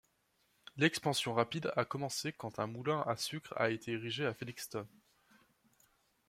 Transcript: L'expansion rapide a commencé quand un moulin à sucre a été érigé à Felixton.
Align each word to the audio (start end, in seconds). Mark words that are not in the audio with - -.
L'expansion 0.77 1.35
rapide 1.35 1.71
a 1.75 1.85
commencé 1.85 2.33
quand 2.33 2.57
un 2.57 2.65
moulin 2.65 3.01
à 3.01 3.15
sucre 3.15 3.53
a 3.55 3.69
été 3.69 3.91
érigé 3.91 4.25
à 4.25 4.33
Felixton. 4.33 4.87